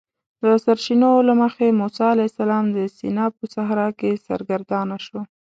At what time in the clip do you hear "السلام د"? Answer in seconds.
2.31-2.77